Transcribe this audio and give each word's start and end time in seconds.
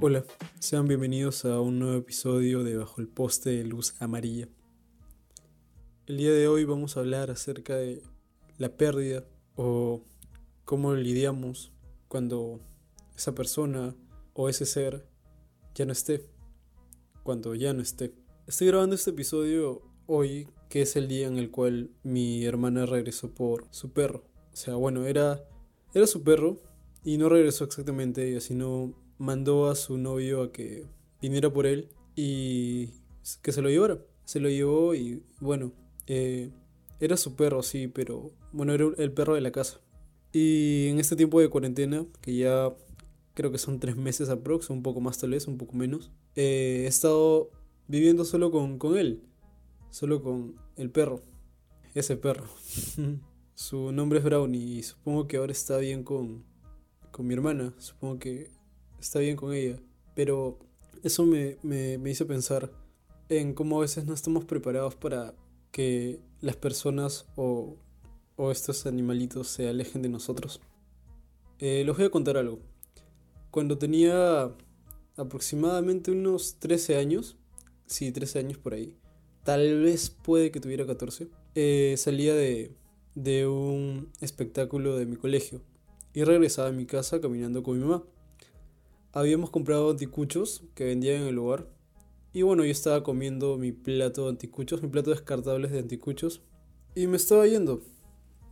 Hola, 0.00 0.24
sean 0.60 0.86
bienvenidos 0.86 1.44
a 1.44 1.60
un 1.60 1.80
nuevo 1.80 1.98
episodio 1.98 2.62
de 2.62 2.76
Bajo 2.76 3.00
el 3.00 3.08
Poste 3.08 3.50
de 3.50 3.64
Luz 3.64 3.94
Amarilla. 4.00 4.48
El 6.06 6.18
día 6.18 6.32
de 6.32 6.46
hoy 6.46 6.64
vamos 6.64 6.96
a 6.96 7.00
hablar 7.00 7.32
acerca 7.32 7.74
de 7.74 8.02
la 8.58 8.76
pérdida 8.76 9.24
o 9.56 10.04
cómo 10.64 10.94
lidiamos 10.94 11.72
cuando 12.06 12.60
esa 13.16 13.34
persona 13.34 13.96
o 14.34 14.48
ese 14.48 14.66
ser 14.66 15.04
ya 15.74 15.84
no 15.84 15.92
esté, 15.92 16.24
cuando 17.24 17.56
ya 17.56 17.72
no 17.72 17.82
esté. 17.82 18.14
Estoy 18.46 18.68
grabando 18.68 18.94
este 18.94 19.10
episodio 19.10 19.82
hoy, 20.06 20.48
que 20.68 20.82
es 20.82 20.96
el 20.96 21.08
día 21.08 21.26
en 21.26 21.38
el 21.38 21.50
cual 21.50 21.90
mi 22.02 22.44
hermana 22.44 22.86
regresó 22.86 23.32
por 23.32 23.66
su 23.70 23.92
perro. 23.92 24.24
O 24.52 24.56
sea, 24.56 24.74
bueno, 24.74 25.06
era, 25.06 25.44
era 25.94 26.06
su 26.06 26.22
perro 26.22 26.60
y 27.04 27.16
no 27.16 27.28
regresó 27.28 27.64
exactamente 27.64 28.28
ella, 28.28 28.40
sino 28.40 28.94
mandó 29.18 29.68
a 29.68 29.74
su 29.74 29.98
novio 29.98 30.42
a 30.42 30.52
que 30.52 30.86
viniera 31.20 31.52
por 31.52 31.66
él 31.66 31.88
y 32.14 32.90
que 33.42 33.52
se 33.52 33.62
lo 33.62 33.70
llevara. 33.70 33.98
Se 34.24 34.40
lo 34.40 34.48
llevó 34.48 34.94
y 34.94 35.22
bueno, 35.40 35.72
eh, 36.06 36.50
era 37.00 37.16
su 37.16 37.34
perro, 37.34 37.62
sí, 37.62 37.88
pero 37.88 38.32
bueno, 38.52 38.74
era 38.74 38.86
el 38.98 39.12
perro 39.12 39.34
de 39.34 39.40
la 39.40 39.52
casa. 39.52 39.80
Y 40.32 40.88
en 40.88 41.00
este 41.00 41.16
tiempo 41.16 41.40
de 41.40 41.48
cuarentena, 41.48 42.04
que 42.20 42.36
ya 42.36 42.74
creo 43.34 43.50
que 43.50 43.58
son 43.58 43.80
tres 43.80 43.96
meses 43.96 44.28
aprox, 44.28 44.68
un 44.68 44.82
poco 44.82 45.00
más 45.00 45.18
tal 45.18 45.30
vez, 45.30 45.46
un 45.46 45.56
poco 45.56 45.74
menos, 45.76 46.10
eh, 46.34 46.82
he 46.84 46.86
estado 46.86 47.50
viviendo 47.86 48.24
solo 48.24 48.50
con, 48.50 48.78
con 48.78 48.98
él, 48.98 49.22
solo 49.90 50.22
con 50.22 50.56
el 50.76 50.90
perro, 50.90 51.22
ese 51.94 52.16
perro. 52.16 52.46
Su 53.54 53.90
nombre 53.92 54.20
es 54.20 54.24
Brownie 54.24 54.78
y 54.78 54.82
supongo 54.82 55.26
que 55.26 55.36
ahora 55.36 55.52
está 55.52 55.78
bien 55.78 56.04
con, 56.04 56.44
con 57.10 57.26
mi 57.26 57.34
hermana, 57.34 57.74
supongo 57.78 58.18
que 58.18 58.50
está 59.00 59.18
bien 59.18 59.36
con 59.36 59.52
ella. 59.52 59.80
Pero 60.14 60.58
eso 61.02 61.24
me, 61.24 61.58
me, 61.62 61.98
me 61.98 62.10
hizo 62.10 62.26
pensar 62.26 62.70
en 63.28 63.54
cómo 63.54 63.78
a 63.78 63.80
veces 63.82 64.06
no 64.06 64.14
estamos 64.14 64.44
preparados 64.44 64.94
para 64.94 65.34
que 65.70 66.20
las 66.40 66.56
personas 66.56 67.26
o, 67.36 67.76
o 68.36 68.50
estos 68.50 68.86
animalitos 68.86 69.48
se 69.48 69.68
alejen 69.68 70.02
de 70.02 70.08
nosotros. 70.08 70.60
Eh, 71.58 71.82
les 71.84 71.96
voy 71.96 72.06
a 72.06 72.10
contar 72.10 72.36
algo. 72.36 72.60
Cuando 73.50 73.76
tenía 73.78 74.54
aproximadamente 75.16 76.12
unos 76.12 76.58
13 76.60 76.96
años, 76.96 77.36
sí, 77.86 78.12
13 78.12 78.38
años 78.38 78.58
por 78.58 78.74
ahí, 78.74 78.96
tal 79.48 79.80
vez 79.80 80.10
puede 80.10 80.50
que 80.50 80.60
tuviera 80.60 80.84
14, 80.84 81.28
eh, 81.54 81.94
salía 81.96 82.34
de, 82.34 82.76
de 83.14 83.46
un 83.46 84.10
espectáculo 84.20 84.98
de 84.98 85.06
mi 85.06 85.16
colegio 85.16 85.62
y 86.12 86.22
regresaba 86.24 86.68
a 86.68 86.72
mi 86.72 86.84
casa 86.84 87.18
caminando 87.22 87.62
con 87.62 87.78
mi 87.78 87.86
mamá 87.86 88.04
habíamos 89.12 89.48
comprado 89.48 89.90
anticuchos 89.90 90.64
que 90.74 90.84
vendían 90.84 91.22
en 91.22 91.28
el 91.28 91.34
lugar. 91.34 91.66
Y 92.34 92.42
bueno, 92.42 92.62
yo 92.62 92.70
estaba 92.70 93.02
comiendo 93.02 93.56
mi 93.56 93.72
plato 93.72 94.24
de 94.24 94.30
anticuchos, 94.32 94.82
mi 94.82 94.88
plato 94.88 95.12
descartables 95.12 95.72
de 95.72 95.78
anticuchos. 95.78 96.42
Y 96.94 97.06
me 97.06 97.16
estaba 97.16 97.46
yendo. 97.46 97.80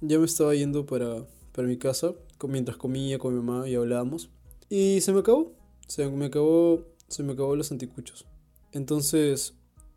Ya 0.01 0.19
me 0.19 0.25
estaba 0.25 0.55
yendo 0.55 0.87
para, 0.87 1.27
para 1.53 1.69
mi 1.69 1.77
casa, 1.77 2.15
mientras 2.49 2.79
comía 2.79 3.19
con 3.19 3.35
mi 3.35 3.43
mamá 3.43 3.69
y 3.69 3.75
hablábamos. 3.75 4.31
Y 4.71 5.03
se 5.03 5.13
me 5.13 5.21
acabó. 5.21 5.53
Se 5.89 6.09
me 6.09 6.25
acabó, 6.25 6.87
se 7.09 7.23
me 7.23 7.35
acabó 7.35 7.55
los 7.55 7.71
anticuchos. 7.71 8.27
Entonces, 8.73 9.55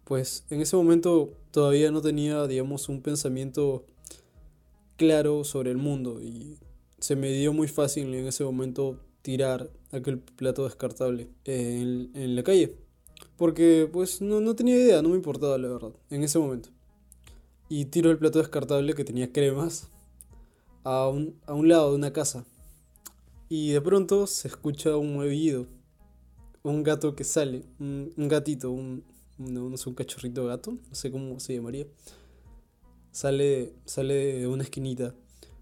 pues 0.10 0.44
en 0.50 0.60
ese 0.60 0.76
momento 0.76 1.38
todavía 1.52 1.92
no 1.92 2.02
tenía, 2.02 2.48
digamos, 2.48 2.90
un 2.90 3.04
pensamiento 3.04 3.86
claro 4.98 5.44
sobre 5.44 5.70
el 5.70 5.78
mundo. 5.78 6.20
Y 6.20 6.58
se 6.98 7.16
me 7.16 7.32
dio 7.32 7.54
muy 7.54 7.68
fácil 7.68 8.12
en 8.16 8.26
ese 8.26 8.44
momento 8.44 9.00
tirar 9.22 9.70
aquel 9.92 10.18
plato 10.18 10.64
descartable 10.64 11.30
en, 11.46 12.36
la 12.36 12.42
calle. 12.42 12.76
Porque 13.38 13.88
pues 13.94 14.20
no, 14.20 14.42
no, 14.42 14.56
tenía 14.56 14.78
idea, 14.78 15.04
no 15.04 15.10
me 15.10 15.16
importaba 15.16 15.60
la 15.60 15.68
verdad, 15.68 15.92
en 16.10 16.24
ese 16.24 16.40
momento. 16.40 16.70
Y 17.70 17.86
tiro 17.86 18.10
el 18.10 18.18
plato 18.18 18.40
descartable 18.40 18.96
que 18.96 19.06
tenía 19.06 19.32
cremas 19.32 19.90
a 20.84 21.08
un, 21.08 21.40
a 21.46 21.54
un 21.54 21.70
lado 21.70 21.92
de 21.92 21.98
una 21.98 22.12
casa. 22.12 22.46
Y 23.48 23.74
de 23.74 23.82
pronto 23.82 24.26
se 24.26 24.48
escucha 24.48 24.98
un 24.98 25.14
muevido. 25.14 25.68
Un 26.64 26.82
gato 26.82 27.16
que 27.16 27.24
sale, 27.24 27.64
un, 27.80 28.12
un 28.18 28.28
gatito, 28.28 28.72
un, 28.72 29.04
no, 29.40 29.70
no 29.70 29.76
un 29.86 29.96
cachorrito 29.96 30.46
gato, 30.46 30.74
no 30.74 30.96
sé 30.96 31.12
cómo 31.12 31.40
se 31.40 31.56
llamaría. 31.56 31.88
Sale, 33.12 33.74
sale 33.86 34.14
de 34.14 34.48
una 34.48 34.64
esquinita 34.64 35.16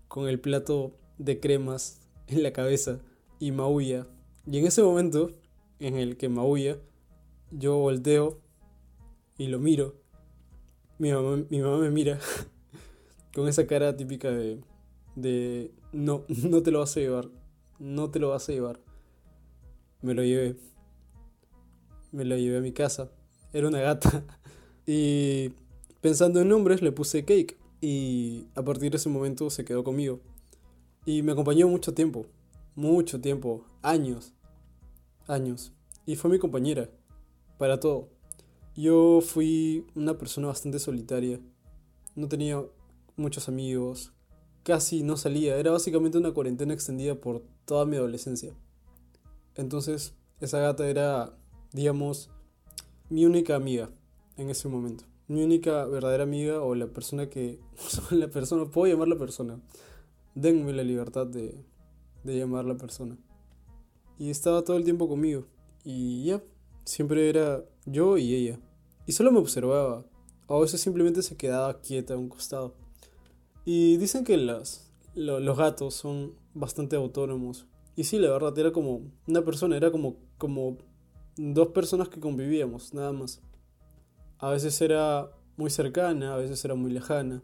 con 0.07 0.27
el 0.27 0.39
plato 0.39 0.97
de 1.17 1.39
cremas 1.39 2.01
en 2.27 2.43
la 2.43 2.51
cabeza 2.51 2.99
y 3.39 3.51
maulla. 3.51 4.07
Y 4.45 4.57
en 4.57 4.65
ese 4.65 4.81
momento 4.81 5.31
en 5.79 5.95
el 5.95 6.17
que 6.17 6.27
maulla, 6.27 6.77
yo 7.51 7.77
volteo 7.77 8.41
y 9.37 9.47
lo 9.47 9.59
miro. 9.59 9.95
Mi 10.97 11.11
mamá, 11.11 11.43
mi 11.49 11.59
mamá 11.59 11.77
me 11.77 11.91
mira 11.91 12.19
con 13.33 13.47
esa 13.47 13.67
cara 13.67 13.95
típica 13.95 14.31
de, 14.31 14.59
de 15.15 15.71
no, 15.91 16.25
no 16.27 16.63
te 16.63 16.71
lo 16.71 16.79
vas 16.79 16.97
a 16.97 16.99
llevar, 16.99 17.29
no 17.77 18.09
te 18.09 18.19
lo 18.19 18.29
vas 18.29 18.49
a 18.49 18.53
llevar. 18.53 18.79
Me 20.01 20.15
lo 20.15 20.23
llevé. 20.23 20.55
Me 22.11 22.25
lo 22.25 22.35
llevé 22.37 22.57
a 22.57 22.61
mi 22.61 22.71
casa. 22.71 23.11
Era 23.53 23.67
una 23.67 23.81
gata. 23.81 24.23
Y 24.89 25.51
pensando 25.99 26.39
en 26.39 26.47
nombres 26.47 26.81
le 26.81 26.93
puse 26.93 27.25
Cake. 27.25 27.57
Y 27.81 28.47
a 28.55 28.63
partir 28.63 28.89
de 28.89 28.95
ese 28.95 29.09
momento 29.09 29.49
se 29.49 29.65
quedó 29.65 29.83
conmigo. 29.83 30.21
Y 31.05 31.23
me 31.23 31.33
acompañó 31.33 31.67
mucho 31.67 31.93
tiempo 31.93 32.25
mucho 32.77 33.19
tiempo, 33.19 33.65
años, 33.81 34.33
años. 35.27 35.73
Y 36.05 36.15
fue 36.15 36.29
mi 36.29 36.37
compañera, 36.37 36.91
para 37.57 37.79
todo. 37.79 38.09
Yo 38.75 39.19
fui 39.21 39.87
una 39.95 40.15
persona 40.19 40.47
bastante 40.47 40.77
solitaria. 40.77 41.41
No 42.15 42.27
tenía 42.27 42.63
muchos 43.15 43.49
amigos. 43.49 44.13
Casi 44.61 45.01
no 45.01 45.17
salía. 45.17 45.57
Era 45.57 45.71
básicamente 45.71 46.19
una 46.19 46.33
cuarentena 46.33 46.75
extendida 46.75 47.15
por 47.15 47.43
toda 47.65 47.85
mi 47.85 47.95
adolescencia. 47.97 48.53
Entonces, 49.55 50.13
esa 50.39 50.59
gata 50.59 50.87
era, 50.87 51.35
digamos, 51.73 52.29
mi 53.09 53.25
única 53.25 53.55
amiga 53.55 53.89
en 54.37 54.49
ese 54.49 54.67
momento. 54.67 55.05
Mi 55.27 55.43
única 55.43 55.85
verdadera 55.85 56.23
amiga 56.23 56.61
o 56.61 56.75
la 56.75 56.87
persona 56.87 57.29
que... 57.29 57.59
la 58.11 58.29
persona, 58.29 58.65
puedo 58.69 58.91
llamarla 58.91 59.17
persona. 59.17 59.59
Denme 60.35 60.73
la 60.73 60.83
libertad 60.83 61.27
de, 61.27 61.63
de 62.23 62.37
llamar 62.37 62.65
la 62.65 62.77
persona. 62.77 63.17
Y 64.17 64.29
estaba 64.29 64.63
todo 64.63 64.77
el 64.77 64.83
tiempo 64.83 65.07
conmigo. 65.07 65.45
Y 65.83 66.25
ya, 66.25 66.43
siempre 66.85 67.29
era 67.29 67.63
yo 67.85 68.17
y 68.17 68.33
ella. 68.33 68.59
Y 69.05 69.13
solo 69.13 69.31
me 69.31 69.39
observaba. 69.39 70.05
A 70.47 70.59
veces 70.59 70.81
simplemente 70.81 71.21
se 71.21 71.35
quedaba 71.35 71.81
quieta 71.81 72.13
a 72.13 72.17
un 72.17 72.29
costado. 72.29 72.75
Y 73.65 73.97
dicen 73.97 74.23
que 74.23 74.37
las, 74.37 74.93
los 75.15 75.57
gatos 75.57 75.93
son 75.93 76.35
bastante 76.53 76.95
autónomos. 76.95 77.67
Y 77.95 78.05
sí, 78.05 78.19
la 78.19 78.31
verdad, 78.31 78.57
era 78.57 78.71
como 78.71 79.01
una 79.27 79.43
persona, 79.43 79.75
era 79.75 79.91
como, 79.91 80.17
como 80.37 80.77
dos 81.37 81.69
personas 81.69 82.09
que 82.09 82.19
convivíamos, 82.19 82.93
nada 82.93 83.13
más. 83.13 83.41
A 84.39 84.49
veces 84.49 84.81
era 84.81 85.31
muy 85.55 85.69
cercana, 85.69 86.33
a 86.33 86.37
veces 86.37 86.63
era 86.65 86.75
muy 86.75 86.91
lejana. 86.91 87.43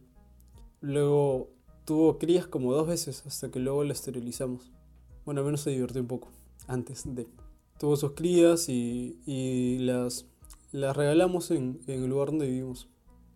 Luego 0.81 1.49
tuvo 1.85 2.17
crías 2.17 2.47
como 2.47 2.73
dos 2.73 2.87
veces 2.87 3.25
hasta 3.25 3.49
que 3.49 3.59
luego 3.59 3.83
la 3.83 3.93
esterilizamos. 3.93 4.71
Bueno, 5.25 5.41
al 5.41 5.45
menos 5.45 5.61
se 5.61 5.71
divirtió 5.71 6.01
un 6.01 6.07
poco 6.07 6.29
antes 6.67 7.03
de. 7.05 7.27
Tuvo 7.79 7.95
sus 7.95 8.11
crías 8.11 8.69
y, 8.69 9.19
y 9.25 9.79
las, 9.79 10.25
las 10.71 10.95
regalamos 10.95 11.51
en, 11.51 11.79
en, 11.87 12.03
el 12.03 12.09
lugar 12.09 12.27
donde 12.27 12.47
vivimos. 12.47 12.87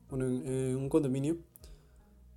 Bueno, 0.10 0.26
en, 0.26 0.76
un 0.76 0.90
condominio. 0.90 1.38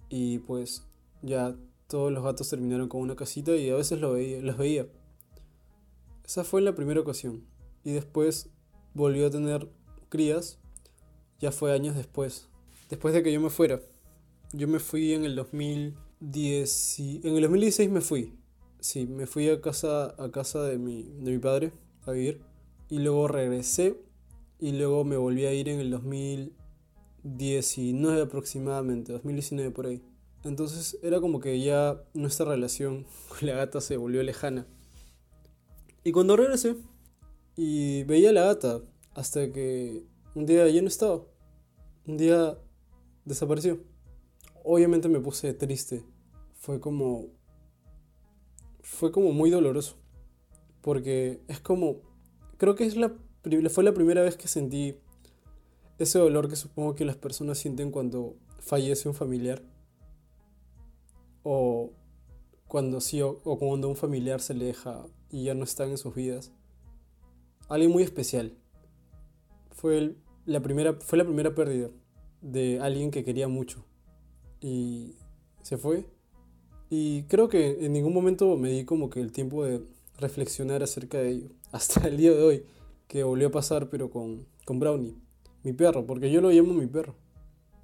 Y 0.09 0.39
pues 0.39 0.87
ya 1.23 1.57
todos 1.87 2.13
los 2.13 2.25
gatos 2.25 2.49
terminaron 2.49 2.89
con 2.89 3.01
una 3.01 3.15
casita 3.17 3.55
y 3.57 3.71
a 3.71 3.77
veces 3.77 4.01
los 4.01 4.57
veía. 4.57 4.87
Esa 6.25 6.45
fue 6.45 6.61
la 6.63 6.75
primera 6.75 7.01
ocasión. 7.01 7.50
Y 7.85 7.93
después 7.93 8.49
volvió 8.95 9.27
a 9.27 9.31
tener 9.31 9.69
crías. 10.09 10.59
Ya 11.39 11.53
fue 11.53 11.73
años 11.73 11.95
después. 11.97 12.49
Después 12.89 13.15
de 13.15 13.23
que 13.23 13.33
yo 13.33 13.41
me 13.41 13.51
fuera. 13.51 13.81
Yo 14.53 14.67
me 14.69 14.79
fui 14.79 15.15
en 15.15 15.25
el 15.25 15.35
2010. 15.37 17.01
En 17.25 17.37
el 17.37 17.43
2016 17.43 17.91
me 17.91 18.01
fui. 18.01 18.35
Sí, 18.81 19.07
me 19.07 19.27
fui 19.27 19.49
a 19.49 19.61
casa, 19.61 20.15
a 20.23 20.31
casa 20.31 20.63
de, 20.65 20.79
mi, 20.79 21.05
de 21.05 21.33
mi 21.33 21.39
padre 21.39 21.73
a 22.07 22.13
vivir. 22.13 22.43
Y 22.89 22.99
luego 22.99 23.29
regresé. 23.29 24.01
Y 24.59 24.73
luego 24.73 25.05
me 25.05 25.17
volví 25.17 25.47
a 25.47 25.55
ir 25.55 25.69
en 25.69 25.81
el 25.81 25.91
2019 25.91 28.23
aproximadamente. 28.23 29.13
2019 29.13 29.71
por 29.71 29.87
ahí. 29.87 30.03
Entonces 30.45 30.99
era 31.03 31.21
como 31.21 31.41
que 31.41 31.61
ya 31.61 32.03
nuestra 32.15 32.47
relación 32.47 33.07
con 33.29 33.49
la 33.49 33.55
gata 33.55 33.81
se 33.81 33.97
volvió 33.97 34.23
lejana. 34.23 34.67
Y 36.03 36.13
cuando 36.13 36.37
regresé 36.37 36.77
y 37.63 38.05
veía 38.05 38.33
la 38.33 38.45
gata 38.45 38.81
hasta 39.15 39.53
que 39.53 40.05
un 40.35 40.47
día 40.47 40.69
ya 40.69 40.81
no 40.81 40.89
estaba. 40.89 41.23
Un 42.07 42.17
día 42.17 42.59
desapareció 43.25 43.81
obviamente 44.65 45.09
me 45.09 45.21
puse 45.21 45.53
triste. 45.55 46.05
Fue 46.55 46.81
como. 46.81 47.27
Fue 48.83 49.13
como 49.13 49.33
muy 49.33 49.51
doloroso. 49.51 49.97
Porque 50.81 51.41
es 51.49 51.61
como. 51.61 52.03
Creo 52.57 52.75
que 52.75 52.85
es 52.85 52.97
la, 52.97 53.13
fue 53.71 53.85
la 53.85 53.95
primera 53.95 54.23
vez 54.23 54.37
que 54.37 54.49
sentí 54.49 54.97
ese 55.99 56.19
dolor 56.19 56.49
que 56.49 56.57
supongo 56.57 56.95
que 56.95 57.05
las 57.05 57.17
personas 57.17 57.59
sienten 57.59 57.91
cuando 57.91 58.37
fallece 58.59 59.09
un 59.09 59.15
familiar. 59.15 59.63
O 61.43 61.93
cuando 62.67 63.01
sí, 63.01 63.23
o, 63.23 63.41
cuando 63.59 63.89
un 63.89 63.97
familiar 63.97 64.41
se 64.41 64.53
aleja 64.53 65.07
y 65.31 65.45
ya 65.45 65.55
no 65.55 65.65
están 65.65 65.91
en 65.91 65.99
sus 65.99 66.15
vidas. 66.15 66.53
Alguien 67.71 67.93
muy 67.93 68.03
especial. 68.03 68.53
Fue, 69.71 70.17
la, 70.45 70.61
primera, 70.61 70.95
fue 70.95 71.17
la 71.17 71.25
primera 71.25 71.55
pérdida 71.55 71.89
de 72.43 72.81
alguien 72.81 73.13
que 73.13 73.23
quería 73.23 73.47
mucho. 73.47 73.85
Y 74.61 75.15
se 75.63 75.79
fue. 75.79 76.05
Y 76.91 77.23
creo 77.25 77.49
que 77.49 77.87
en 77.87 77.93
ningún 77.93 78.13
momento 78.13 78.57
me 78.57 78.71
di 78.71 78.85
como 78.85 79.09
que 79.09 79.21
el 79.21 79.31
tiempo 79.31 79.65
de 79.65 79.83
reflexionar 80.19 80.83
acerca 80.83 81.19
de 81.19 81.31
ello. 81.31 81.49
Hasta 81.73 82.09
el 82.09 82.17
día 82.17 82.33
de 82.33 82.43
hoy, 82.43 82.65
que 83.07 83.23
volvió 83.23 83.47
a 83.47 83.53
pasar, 83.53 83.89
pero 83.89 84.11
con, 84.11 84.47
con 84.65 84.81
Brownie, 84.81 85.15
mi 85.63 85.73
perro, 85.73 86.05
porque 86.05 86.29
yo 86.29 86.41
lo 86.41 86.51
llamo 86.51 86.75
mi 86.75 86.89
perro. 86.89 87.15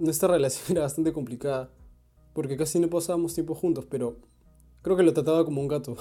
Nuestra 0.00 0.28
relación 0.28 0.64
era 0.70 0.80
bastante 0.80 1.12
complicada, 1.12 1.70
porque 2.34 2.56
casi 2.56 2.80
no 2.80 2.90
pasábamos 2.90 3.34
tiempo 3.34 3.54
juntos, 3.54 3.86
pero 3.88 4.16
creo 4.82 4.96
que 4.96 5.04
lo 5.04 5.14
trataba 5.14 5.44
como 5.44 5.60
un 5.60 5.68
gato. 5.68 5.96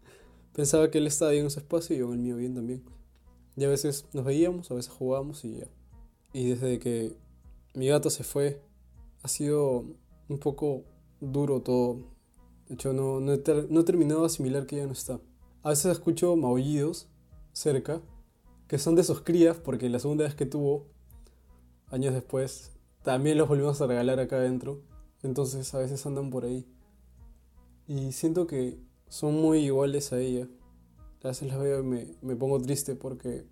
Pensaba 0.54 0.90
que 0.90 0.96
él 0.96 1.06
estaba 1.06 1.32
bien 1.32 1.44
en 1.44 1.50
su 1.50 1.58
espacio 1.58 1.94
y 1.94 1.98
yo 1.98 2.06
en 2.06 2.12
el 2.14 2.18
mío 2.20 2.36
bien 2.36 2.54
también. 2.54 2.96
Y 3.56 3.64
a 3.64 3.68
veces 3.68 4.06
nos 4.12 4.24
veíamos, 4.24 4.70
a 4.70 4.74
veces 4.74 4.92
jugábamos 4.92 5.44
y 5.44 5.58
ya. 5.58 5.66
Y 6.32 6.50
desde 6.50 6.78
que 6.78 7.16
mi 7.74 7.88
gato 7.88 8.10
se 8.10 8.22
fue, 8.22 8.62
ha 9.22 9.28
sido 9.28 9.84
un 10.28 10.38
poco 10.38 10.84
duro 11.20 11.62
todo. 11.62 12.00
De 12.68 12.74
hecho, 12.74 12.92
no, 12.92 13.20
no, 13.20 13.32
he, 13.32 13.38
terminado 13.38 14.20
de 14.20 14.26
asimilar 14.26 14.66
que 14.66 14.76
ya 14.76 14.86
no 14.86 14.92
está. 14.92 15.20
A 15.62 15.70
veces 15.70 15.92
escucho 15.92 16.36
maullidos 16.36 17.08
cerca, 17.52 18.02
que 18.68 18.78
son 18.78 18.94
de 18.96 19.04
sus 19.04 19.22
crías, 19.22 19.56
porque 19.56 19.88
la 19.88 19.98
segunda 19.98 20.24
vez 20.24 20.34
que 20.34 20.46
tuvo, 20.46 20.86
años 21.88 22.12
después, 22.12 22.72
también 23.02 23.38
los 23.38 23.48
volvimos 23.48 23.80
a 23.80 23.86
regalar 23.86 24.20
acá 24.20 24.36
adentro. 24.36 24.82
Entonces 25.22 25.72
a 25.74 25.78
veces 25.78 26.04
andan 26.06 26.30
por 26.30 26.44
ahí. 26.44 26.66
Y 27.88 28.12
siento 28.12 28.46
que 28.46 28.78
son 29.08 29.34
muy 29.34 29.60
iguales 29.60 30.12
a 30.12 30.18
ella. 30.18 30.48
A 31.26 31.30
veces 31.30 31.48
las 31.48 31.58
veo 31.58 31.80
y 31.80 31.82
me, 31.82 32.06
me 32.22 32.36
pongo 32.36 32.60
triste 32.60 32.94
porque 32.94 33.44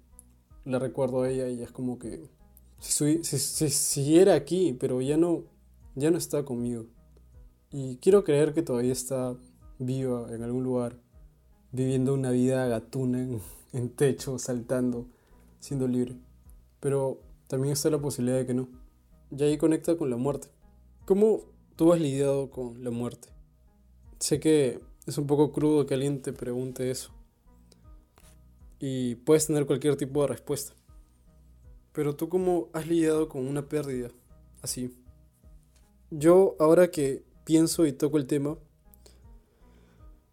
la 0.64 0.78
recuerdo 0.78 1.22
a 1.22 1.28
ella 1.28 1.48
y 1.48 1.60
es 1.60 1.72
como 1.72 1.98
que 1.98 2.30
si, 2.78 3.24
si, 3.24 3.38
si 3.40 3.68
siguiera 3.68 4.34
aquí, 4.36 4.76
pero 4.78 5.00
ya 5.00 5.16
no, 5.16 5.42
ya 5.96 6.12
no 6.12 6.16
está 6.16 6.44
conmigo. 6.44 6.86
Y 7.72 7.96
quiero 7.96 8.22
creer 8.22 8.54
que 8.54 8.62
todavía 8.62 8.92
está 8.92 9.36
viva 9.80 10.32
en 10.32 10.44
algún 10.44 10.62
lugar, 10.62 11.00
viviendo 11.72 12.14
una 12.14 12.30
vida 12.30 12.64
gatuna 12.68 13.20
en, 13.20 13.40
en 13.72 13.88
techo, 13.88 14.38
saltando, 14.38 15.08
siendo 15.58 15.88
libre. 15.88 16.14
Pero 16.78 17.18
también 17.48 17.72
está 17.72 17.90
la 17.90 17.98
posibilidad 17.98 18.38
de 18.38 18.46
que 18.46 18.54
no. 18.54 18.68
Y 19.36 19.42
ahí 19.42 19.58
conecta 19.58 19.96
con 19.96 20.10
la 20.10 20.16
muerte. 20.16 20.46
¿Cómo 21.06 21.40
tú 21.74 21.92
has 21.92 22.00
lidiado 22.00 22.50
con 22.50 22.84
la 22.84 22.92
muerte? 22.92 23.30
Sé 24.20 24.38
que 24.38 24.78
es 25.08 25.18
un 25.18 25.26
poco 25.26 25.50
crudo 25.50 25.86
que 25.86 25.94
alguien 25.94 26.22
te 26.22 26.32
pregunte 26.32 26.88
eso. 26.92 27.10
Y 28.86 29.14
puedes 29.14 29.46
tener 29.46 29.64
cualquier 29.64 29.96
tipo 29.96 30.20
de 30.20 30.26
respuesta. 30.28 30.74
Pero 31.94 32.16
tú 32.16 32.28
cómo 32.28 32.68
has 32.74 32.86
lidiado 32.86 33.30
con 33.30 33.46
una 33.46 33.66
pérdida 33.66 34.10
así. 34.60 34.94
Yo 36.10 36.54
ahora 36.58 36.90
que 36.90 37.24
pienso 37.44 37.86
y 37.86 37.94
toco 37.94 38.18
el 38.18 38.26
tema, 38.26 38.58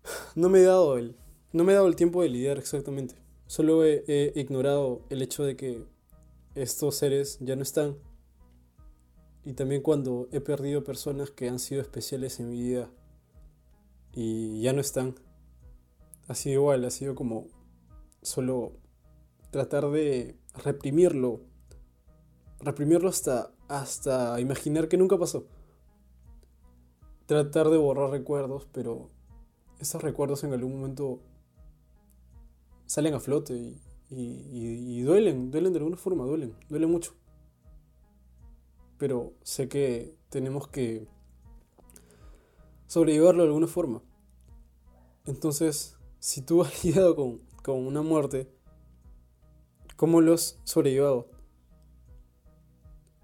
no 0.36 0.50
me 0.50 0.60
he 0.60 0.64
dado 0.64 0.98
el, 0.98 1.16
no 1.54 1.64
me 1.64 1.72
he 1.72 1.76
dado 1.76 1.88
el 1.88 1.96
tiempo 1.96 2.24
de 2.24 2.28
lidiar 2.28 2.58
exactamente. 2.58 3.16
Solo 3.48 3.86
he 3.86 4.34
ignorado 4.36 5.06
el 5.10 5.22
hecho 5.22 5.46
de 5.46 5.56
que 5.56 5.86
estos 6.54 6.96
seres 6.96 7.38
ya 7.40 7.56
no 7.56 7.64
están. 7.64 7.96
Y 9.46 9.54
también 9.54 9.82
cuando 9.82 10.28
he 10.34 10.42
perdido 10.42 10.84
personas 10.84 11.32
que 11.32 11.48
han 11.48 11.58
sido 11.58 11.82
especiales 11.82 12.42
en 12.42 12.50
mi 12.50 12.60
vida 12.60 12.92
y 14.12 14.60
ya 14.62 14.74
no 14.74 14.82
están. 14.82 15.16
Ha 16.28 16.36
sido 16.36 16.56
igual, 16.56 16.84
ha 16.84 16.90
sido 16.92 17.16
como 17.16 17.61
solo 18.22 18.74
tratar 19.52 19.90
de 19.90 20.38
reprimirlo. 20.54 21.42
Reprimirlo 22.60 23.10
hasta, 23.10 23.52
hasta 23.68 24.40
imaginar 24.40 24.88
que 24.88 24.98
nunca 24.98 25.18
pasó. 25.18 25.46
Tratar 27.26 27.70
de 27.70 27.78
borrar 27.78 28.12
recuerdos, 28.12 28.68
pero 28.72 29.10
esos 29.80 30.02
recuerdos 30.02 30.44
en 30.44 30.54
algún 30.54 30.76
momento 30.76 31.22
salen 32.86 33.14
a 33.14 33.20
flote 33.20 33.54
y, 33.56 33.82
y, 34.10 35.02
duelen, 35.02 35.50
duelen 35.50 35.72
de 35.74 35.80
alguna 35.80 35.98
forma, 35.98 36.26
duelen, 36.26 36.56
duelen 36.70 36.92
mucho. 36.92 37.14
Pero 38.98 39.34
sé 39.42 39.70
que 39.70 40.16
tenemos 40.30 40.68
que 40.68 41.08
sobrellevarlo 42.88 43.44
de 43.44 43.48
alguna 43.48 43.68
forma. 43.68 44.04
Entonces, 45.26 45.96
si 46.20 46.42
tú 46.42 46.62
has 46.62 46.84
lidiado 46.84 47.16
con, 47.16 47.42
con 47.62 47.86
una 47.86 48.02
muerte, 48.02 48.52
¿cómo 49.96 50.22
lo 50.22 50.34
has 50.34 50.60
sobrellevado? 50.64 51.30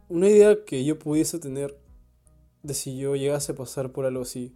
Una 0.09 0.29
idea 0.29 0.63
que 0.65 0.85
yo 0.85 0.99
pudiese 0.99 1.39
tener 1.39 1.79
de 2.63 2.73
si 2.73 2.97
yo 2.97 3.15
llegase 3.15 3.51
a 3.51 3.55
pasar 3.55 3.91
por 3.91 4.05
algo 4.05 4.21
así, 4.21 4.55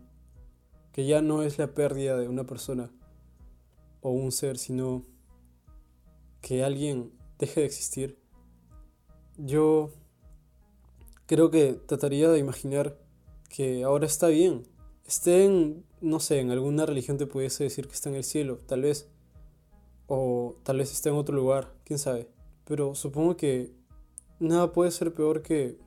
que 0.92 1.06
ya 1.06 1.22
no 1.22 1.44
es 1.44 1.57
la 1.57 1.74
pérdida 1.74 2.18
de 2.18 2.28
una 2.28 2.45
persona 2.45 2.92
o 4.01 4.12
un 4.12 4.31
ser, 4.31 4.57
sino 4.57 5.06
que 6.42 6.63
alguien 6.63 7.12
deje 7.38 7.62
de 7.62 7.66
existir, 7.66 8.18
yo 9.38 9.92
creo 11.25 11.50
que 11.50 11.74
trataría 11.74 12.30
de 12.30 12.39
imaginar 12.39 12.98
que 13.50 13.83
ahora 13.83 14.06
está 14.06 14.28
bien. 14.28 14.63
Esté 15.06 15.45
en, 15.45 15.86
no 16.01 16.19
sé, 16.19 16.39
en 16.39 16.51
alguna 16.51 16.86
religión 16.86 17.18
te 17.18 17.28
pudiese 17.28 17.63
decir 17.63 17.88
que 17.88 17.94
está 17.94 18.10
en 18.10 18.16
el 18.16 18.24
cielo, 18.24 18.60
tal 18.66 18.81
vez. 18.81 19.10
O 20.13 20.55
tal 20.63 20.77
vez 20.79 20.91
está 20.91 21.07
en 21.09 21.15
otro 21.15 21.35
lugar, 21.35 21.73
quién 21.85 21.97
sabe. 21.97 22.27
Pero 22.65 22.95
supongo 22.95 23.37
que 23.37 23.71
nada 24.39 24.73
puede 24.73 24.91
ser 24.91 25.13
peor 25.13 25.41
que, 25.41 25.77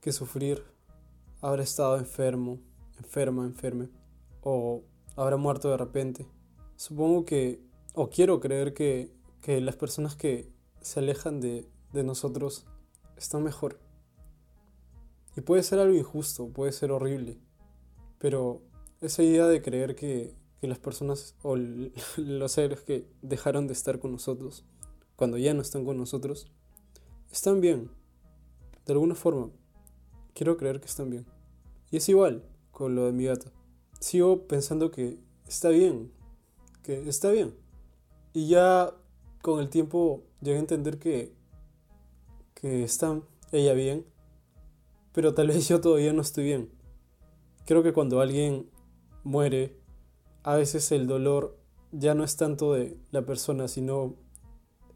que 0.00 0.12
sufrir 0.12 0.64
haber 1.42 1.60
estado 1.60 1.98
enfermo, 1.98 2.58
enferma, 2.96 3.44
enferme. 3.44 3.90
O 4.42 4.84
habrá 5.16 5.36
muerto 5.36 5.68
de 5.70 5.76
repente. 5.76 6.26
Supongo 6.76 7.26
que, 7.26 7.60
o 7.92 8.08
quiero 8.08 8.40
creer 8.40 8.72
que 8.72 9.18
que 9.40 9.60
las 9.60 9.76
personas 9.76 10.16
que 10.16 10.50
se 10.80 11.00
alejan 11.00 11.40
de, 11.40 11.68
nosotros 11.92 12.66
están 13.16 13.42
mejor. 13.42 13.78
Y 15.36 15.40
puede 15.40 15.62
ser 15.62 15.78
algo 15.78 15.96
injusto, 15.96 16.48
puede 16.48 16.72
ser 16.72 16.92
horrible, 16.92 17.38
pero 18.18 18.62
esa 19.00 19.22
idea 19.22 19.46
de 19.46 19.62
creer 19.62 19.94
que, 19.94 20.34
las 20.62 20.78
personas 20.78 21.34
o 21.42 21.56
los 22.16 22.52
seres 22.52 22.80
que 22.80 23.06
dejaron 23.22 23.66
de 23.66 23.74
estar 23.74 23.98
con 23.98 24.12
nosotros, 24.12 24.64
cuando 25.16 25.38
ya 25.38 25.54
no 25.54 25.62
están 25.62 25.84
con 25.84 25.96
nosotros, 25.96 26.50
están 27.30 27.60
bien, 27.60 27.90
de 28.86 28.92
alguna 28.92 29.14
forma. 29.14 29.50
Quiero 30.34 30.56
creer 30.56 30.80
que 30.80 30.86
están 30.86 31.10
bien. 31.10 31.26
Y 31.90 31.98
es 31.98 32.08
igual 32.08 32.44
con 32.70 32.94
lo 32.94 33.06
de 33.06 33.12
mi 33.12 33.24
gata. 33.24 33.50
Sigo 34.00 34.46
pensando 34.46 34.90
que 34.90 35.18
está 35.46 35.68
bien, 35.68 36.12
que 36.82 37.08
está 37.08 37.30
bien. 37.30 37.54
Y 38.32 38.48
ya 38.48 38.94
con 39.42 39.60
el 39.60 39.68
tiempo 39.68 40.22
llegué 40.40 40.56
a 40.56 40.60
entender 40.60 40.98
que, 40.98 41.32
que 42.54 42.84
está 42.84 43.20
ella 43.52 43.72
bien, 43.72 44.04
pero 45.12 45.34
tal 45.34 45.48
vez 45.48 45.66
yo 45.68 45.80
todavía 45.80 46.12
no 46.12 46.22
estoy 46.22 46.44
bien. 46.44 46.70
Creo 47.66 47.82
que 47.82 47.92
cuando 47.92 48.20
alguien 48.20 48.70
muere, 49.24 49.77
a 50.48 50.56
veces 50.56 50.90
el 50.92 51.06
dolor 51.06 51.58
ya 51.92 52.14
no 52.14 52.24
es 52.24 52.36
tanto 52.36 52.72
de 52.72 52.96
la 53.10 53.24
persona, 53.24 53.68
sino 53.68 54.14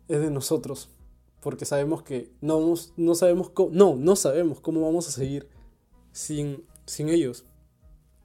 es 0.08 0.20
de 0.20 0.30
nosotros, 0.30 0.90
porque 1.40 1.64
sabemos 1.64 2.02
que 2.02 2.32
no, 2.40 2.74
no 2.96 3.14
sabemos 3.14 3.50
cómo, 3.50 3.70
no, 3.72 3.96
no 3.96 4.16
sabemos 4.16 4.60
cómo 4.60 4.82
vamos 4.82 5.08
a 5.08 5.12
seguir 5.12 5.48
sin, 6.12 6.64
sin 6.86 7.08
ellos. 7.08 7.44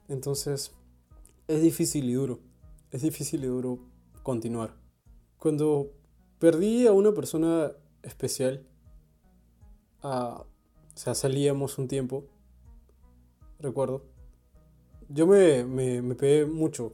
Entonces, 0.08 0.72
es 1.48 1.62
difícil 1.62 2.08
y 2.08 2.14
duro, 2.14 2.40
es 2.90 3.02
difícil 3.02 3.44
y 3.44 3.46
duro 3.46 3.78
continuar. 4.22 4.74
Cuando 5.38 5.92
Perdí 6.38 6.86
a 6.86 6.92
una 6.92 7.12
persona 7.12 7.72
especial. 8.02 8.64
o 10.02 10.46
sea, 10.94 11.14
salíamos 11.14 11.78
un 11.78 11.88
tiempo. 11.88 12.24
Recuerdo. 13.58 14.04
Yo 15.08 15.26
me, 15.26 15.64
me, 15.64 16.14
pegué 16.14 16.46
mucho. 16.46 16.92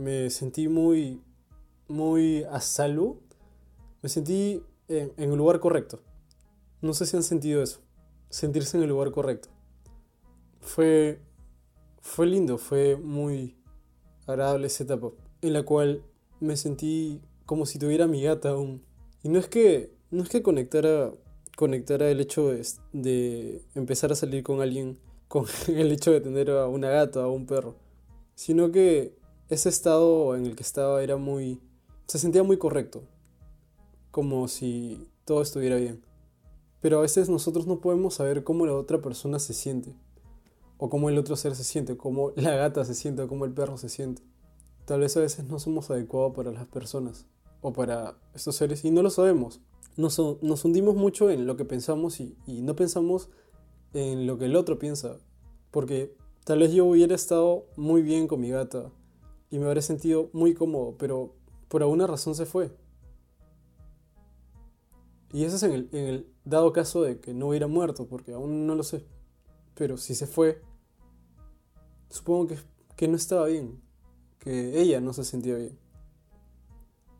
Me 0.00 0.30
sentí 0.30 0.66
muy, 0.66 1.20
muy 1.86 2.44
a 2.44 2.60
salvo. 2.62 3.20
Me 4.00 4.08
sentí 4.08 4.62
en, 4.88 5.12
en 5.18 5.32
el 5.32 5.36
lugar 5.36 5.60
correcto. 5.60 6.00
No 6.80 6.94
sé 6.94 7.04
si 7.04 7.18
han 7.18 7.22
sentido 7.22 7.62
eso. 7.62 7.80
Sentirse 8.30 8.78
en 8.78 8.84
el 8.84 8.88
lugar 8.88 9.10
correcto. 9.10 9.50
fue, 10.62 11.20
fue 12.00 12.26
lindo, 12.26 12.56
fue 12.56 12.96
muy 12.96 13.58
agradable 14.26 14.68
esa 14.68 14.84
etapa 14.84 15.10
en 15.42 15.52
la 15.52 15.64
cual 15.64 16.02
me 16.38 16.56
sentí 16.56 17.20
como 17.44 17.66
si 17.66 17.78
tuviera 17.78 18.06
mi 18.06 18.22
gata 18.22 18.50
aún. 18.50 18.82
Y 19.22 19.28
no 19.28 19.38
es 19.38 19.48
que, 19.48 19.92
no 20.10 20.22
es 20.22 20.30
que 20.30 20.42
conectara, 20.42 21.12
el 22.10 22.20
hecho 22.20 22.48
de, 22.48 22.66
de 22.94 23.62
empezar 23.74 24.12
a 24.12 24.14
salir 24.14 24.42
con 24.42 24.62
alguien 24.62 24.98
con 25.28 25.44
el 25.68 25.92
hecho 25.92 26.10
de 26.10 26.22
tener 26.22 26.50
a 26.50 26.68
una 26.68 26.88
gata 26.88 27.26
o 27.26 27.32
un 27.32 27.44
perro, 27.44 27.76
sino 28.34 28.72
que 28.72 29.19
ese 29.50 29.68
estado 29.68 30.36
en 30.36 30.46
el 30.46 30.54
que 30.54 30.62
estaba 30.62 31.02
era 31.02 31.16
muy... 31.16 31.60
se 32.06 32.20
sentía 32.20 32.44
muy 32.44 32.56
correcto, 32.56 33.02
como 34.12 34.46
si 34.46 35.10
todo 35.24 35.42
estuviera 35.42 35.74
bien. 35.76 36.04
Pero 36.80 36.98
a 36.98 37.02
veces 37.02 37.28
nosotros 37.28 37.66
no 37.66 37.80
podemos 37.80 38.14
saber 38.14 38.44
cómo 38.44 38.64
la 38.64 38.74
otra 38.74 39.02
persona 39.02 39.40
se 39.40 39.52
siente, 39.52 39.96
o 40.78 40.88
cómo 40.88 41.10
el 41.10 41.18
otro 41.18 41.34
ser 41.34 41.56
se 41.56 41.64
siente, 41.64 41.96
cómo 41.96 42.32
la 42.36 42.54
gata 42.54 42.84
se 42.84 42.94
siente, 42.94 43.22
o 43.22 43.28
cómo 43.28 43.44
el 43.44 43.52
perro 43.52 43.76
se 43.76 43.88
siente. 43.88 44.22
Tal 44.84 45.00
vez 45.00 45.16
a 45.16 45.20
veces 45.20 45.44
no 45.44 45.58
somos 45.58 45.90
adecuados 45.90 46.32
para 46.34 46.52
las 46.52 46.66
personas 46.66 47.26
o 47.60 47.72
para 47.72 48.16
estos 48.34 48.54
seres 48.54 48.84
y 48.84 48.92
no 48.92 49.02
lo 49.02 49.10
sabemos. 49.10 49.60
Nos, 49.96 50.18
hundimos 50.18 50.94
mucho 50.94 51.28
en 51.28 51.46
lo 51.46 51.56
que 51.56 51.64
pensamos 51.64 52.20
y 52.20 52.36
no 52.46 52.74
pensamos 52.76 53.28
en 53.92 54.26
lo 54.26 54.38
que 54.38 54.46
el 54.46 54.56
otro 54.56 54.78
piensa. 54.78 55.18
Porque 55.70 56.16
tal 56.44 56.60
vez 56.60 56.72
yo 56.72 56.86
hubiera 56.86 57.14
estado 57.14 57.66
muy 57.76 58.02
bien 58.02 58.26
con 58.26 58.40
mi 58.40 58.50
gata 58.50 58.90
y 59.50 59.58
me 59.58 59.66
habría 59.66 59.82
sentido 59.82 60.30
muy 60.32 60.54
cómodo, 60.54 60.94
pero 60.96 61.34
por 61.68 61.82
alguna 61.82 62.06
razón 62.06 62.34
se 62.34 62.46
fue. 62.46 62.70
Y 65.32 65.44
eso 65.44 65.56
es 65.56 65.62
en 65.64 65.88
el, 65.92 66.26
dado 66.44 66.72
caso 66.72 67.02
de 67.02 67.20
que 67.20 67.34
no 67.34 67.48
hubiera 67.48 67.66
muerto, 67.66 68.06
porque 68.08 68.32
aún 68.32 68.66
no 68.66 68.74
lo 68.74 68.82
sé. 68.82 69.04
Pero 69.74 69.96
si 69.96 70.14
se 70.14 70.26
fue, 70.26 70.62
supongo 72.08 72.48
que, 72.48 72.58
que 72.96 73.08
no 73.08 73.16
estaba 73.16 73.46
bien, 73.46 73.80
que 74.38 74.80
ella 74.80 75.00
no 75.00 75.12
se 75.12 75.24
sentía 75.24 75.56
bien. 75.56 75.78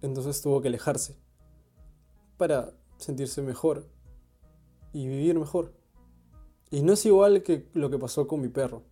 Entonces 0.02 0.40
tuvo 0.42 0.60
que 0.60 0.68
alejarse 0.68 1.16
para 2.37 2.72
sentirse 2.96 3.42
mejor 3.42 3.87
y 4.92 5.06
vivir 5.06 5.38
mejor. 5.38 5.72
Y 6.70 6.82
no 6.82 6.92
es 6.92 7.04
igual 7.06 7.42
que 7.42 7.68
lo 7.75 7.90
que 7.90 7.99
pasó 7.99 8.26
con 8.26 8.40
mi 8.40 8.49
perro, 8.49 8.82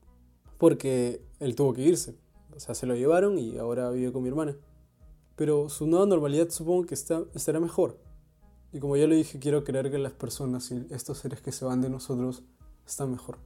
porque 0.59 1.23
él 1.41 1.55
tuvo 1.55 1.73
que 1.73 1.83
irse. 1.83 2.17
O 2.59 2.61
sea, 2.61 2.75
se 2.75 2.87
lo 2.87 2.97
llevaron 2.97 3.39
y 3.39 3.57
ahora 3.57 3.89
vive 3.91 4.11
con 4.11 4.25
mi 4.25 4.29
hermana. 4.29 4.57
Pero 5.37 5.69
su 5.69 5.87
nueva 5.87 6.07
normalidad 6.07 6.51
supongo 6.51 6.87
que 6.87 6.95
está, 6.95 7.23
estará 7.33 7.61
mejor. 7.61 8.01
Y 8.73 8.81
como 8.81 8.97
ya 8.97 9.07
lo 9.07 9.15
dije, 9.15 9.39
quiero 9.39 9.63
creer 9.63 9.93
que 9.93 9.99
las 9.99 10.11
personas 10.11 10.73
y 10.73 10.85
estos 10.91 11.19
seres 11.19 11.41
que 11.41 11.53
se 11.53 11.65
van 11.65 11.83
de 11.83 11.89
nosotros 11.89 12.43
están 12.85 13.13
mejor. 13.13 13.39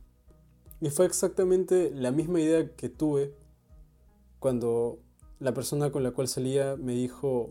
Y 0.80 0.88
fue 0.88 1.04
exactamente 1.04 1.90
la 1.94 2.10
misma 2.10 2.40
idea 2.40 2.74
que 2.74 2.88
tuve 2.88 3.34
cuando 4.38 4.98
la 5.40 5.52
persona 5.52 5.92
con 5.92 6.02
la 6.02 6.12
cual 6.12 6.26
salía 6.26 6.76
me 6.76 6.94
dijo 6.94 7.50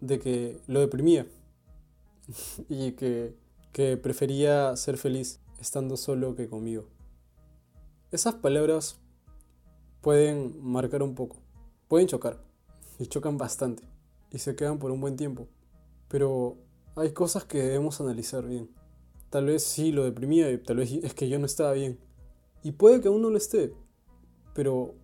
de 0.00 0.20
que 0.20 0.60
lo 0.68 0.78
deprimía 0.78 1.26
y 2.68 2.92
que, 2.92 3.34
que 3.72 3.96
prefería 3.96 4.76
ser 4.76 4.98
feliz 4.98 5.40
estando 5.58 5.96
solo 5.96 6.36
que 6.36 6.48
conmigo. 6.48 6.84
Esas 8.12 8.36
palabras 8.36 9.01
pueden 10.02 10.60
marcar 10.62 11.02
un 11.02 11.14
poco, 11.14 11.36
pueden 11.88 12.08
chocar, 12.08 12.42
y 12.98 13.06
chocan 13.06 13.38
bastante, 13.38 13.84
y 14.30 14.38
se 14.38 14.54
quedan 14.54 14.78
por 14.78 14.90
un 14.90 15.00
buen 15.00 15.16
tiempo. 15.16 15.48
Pero 16.08 16.58
hay 16.96 17.12
cosas 17.12 17.44
que 17.44 17.62
debemos 17.62 18.00
analizar 18.00 18.46
bien. 18.46 18.68
Tal 19.30 19.46
vez 19.46 19.62
sí 19.62 19.92
lo 19.92 20.04
deprimía 20.04 20.50
y 20.50 20.58
tal 20.58 20.76
vez 20.76 20.92
es 21.02 21.14
que 21.14 21.28
yo 21.28 21.38
no 21.38 21.46
estaba 21.46 21.72
bien. 21.72 21.98
Y 22.62 22.72
puede 22.72 23.00
que 23.00 23.08
aún 23.08 23.22
no 23.22 23.30
lo 23.30 23.38
esté, 23.38 23.72
pero 24.54 24.94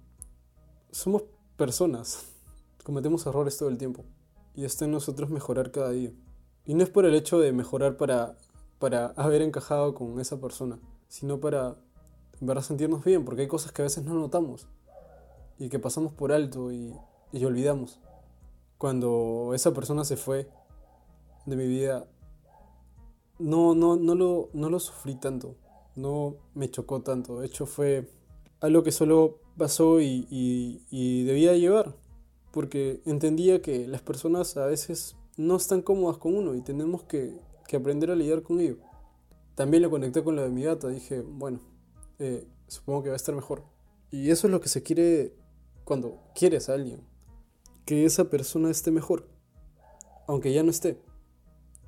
somos 0.90 1.22
personas, 1.56 2.26
cometemos 2.84 3.24
errores 3.26 3.56
todo 3.56 3.70
el 3.70 3.78
tiempo. 3.78 4.04
Y 4.54 4.64
está 4.64 4.84
en 4.84 4.90
nosotros 4.90 5.30
mejorar 5.30 5.70
cada 5.70 5.90
día. 5.90 6.12
Y 6.66 6.74
no 6.74 6.82
es 6.82 6.90
por 6.90 7.06
el 7.06 7.14
hecho 7.14 7.38
de 7.38 7.52
mejorar 7.52 7.96
para, 7.96 8.36
para 8.80 9.06
haber 9.12 9.40
encajado 9.42 9.94
con 9.94 10.18
esa 10.20 10.40
persona, 10.40 10.80
sino 11.06 11.38
para 11.38 11.76
en 12.40 12.62
sentirnos 12.62 13.04
bien, 13.04 13.24
porque 13.24 13.42
hay 13.42 13.48
cosas 13.48 13.72
que 13.72 13.82
a 13.82 13.84
veces 13.84 14.04
no 14.04 14.14
notamos 14.14 14.68
y 15.58 15.68
que 15.68 15.78
pasamos 15.78 16.12
por 16.12 16.32
alto 16.32 16.72
y, 16.72 16.94
y 17.32 17.44
olvidamos. 17.44 18.00
Cuando 18.78 19.52
esa 19.54 19.72
persona 19.72 20.04
se 20.04 20.16
fue 20.16 20.48
de 21.46 21.56
mi 21.56 21.66
vida, 21.66 22.06
no, 23.38 23.74
no, 23.74 23.96
no, 23.96 24.14
lo, 24.14 24.50
no 24.52 24.70
lo 24.70 24.80
sufrí 24.80 25.14
tanto, 25.16 25.56
no 25.96 26.36
me 26.54 26.70
chocó 26.70 27.02
tanto. 27.02 27.40
De 27.40 27.46
hecho, 27.46 27.66
fue 27.66 28.08
algo 28.60 28.82
que 28.82 28.92
solo 28.92 29.40
pasó 29.56 30.00
y, 30.00 30.26
y, 30.30 31.24
debía 31.24 31.54
llevar, 31.54 31.94
porque 32.52 33.02
entendía 33.04 33.62
que 33.62 33.86
las 33.86 34.02
personas 34.02 34.56
a 34.56 34.66
veces 34.66 35.16
no 35.36 35.56
están 35.56 35.82
cómodas 35.82 36.18
con 36.18 36.34
uno 36.34 36.54
y 36.54 36.60
tenemos 36.60 37.02
que, 37.04 37.38
que 37.66 37.76
aprender 37.76 38.10
a 38.10 38.16
lidiar 38.16 38.42
con 38.42 38.60
ello. 38.60 38.76
También 39.54 39.82
lo 39.82 39.90
conecté 39.90 40.22
con 40.22 40.36
lo 40.36 40.42
de 40.42 40.50
mi 40.50 40.62
gata, 40.62 40.88
dije, 40.88 41.20
bueno, 41.20 41.60
eh, 42.18 42.46
supongo 42.68 43.02
que 43.02 43.08
va 43.08 43.14
a 43.14 43.16
estar 43.16 43.34
mejor. 43.34 43.64
Y 44.10 44.30
eso 44.30 44.46
es 44.46 44.52
lo 44.52 44.60
que 44.60 44.68
se 44.68 44.82
quiere 44.82 45.34
cuando 45.88 46.20
quieres 46.34 46.68
a 46.68 46.74
alguien, 46.74 47.00
que 47.86 48.04
esa 48.04 48.28
persona 48.28 48.70
esté 48.70 48.90
mejor, 48.90 49.26
aunque 50.26 50.52
ya 50.52 50.62
no 50.62 50.70
esté 50.70 51.00